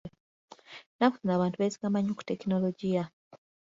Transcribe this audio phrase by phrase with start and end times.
[0.93, 3.03] Ennaku zino abantu beesigama nnyo ku tekinologiya.